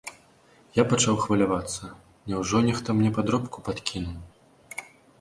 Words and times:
Я 0.77 0.85
пачаў 0.93 1.19
хвалявацца, 1.25 1.91
няўжо 2.33 2.65
нехта 2.71 2.89
мне 3.01 3.09
падробку 3.21 3.57
падкінуў? 3.71 4.21